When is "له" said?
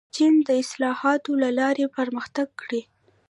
1.43-1.49